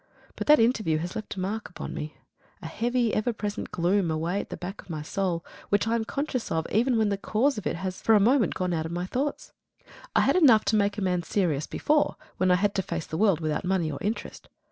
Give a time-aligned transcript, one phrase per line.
[0.35, 2.17] But that interview has left a mark upon me
[2.59, 6.05] a heavy ever present gloom away at the back of my soul, which I am
[6.05, 8.91] conscious of even when the cause of it has for a moment gone out of
[8.91, 9.51] my thoughts.
[10.15, 13.15] I had enough to make a man serious before, when I had to face the
[13.19, 14.49] world without money or interest.